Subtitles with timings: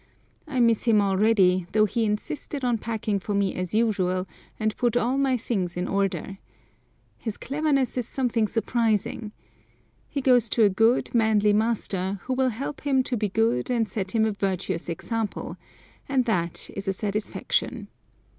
[0.47, 4.27] I miss him already, though he insisted on packing for me as usual,
[4.59, 6.39] and put all my things in order.
[7.19, 9.31] His cleverness is something surprising.
[10.09, 13.87] He goes to a good, manly master, who will help him to be good and
[13.87, 15.55] set him a virtuous example,
[16.09, 17.87] and that is a satisfaction.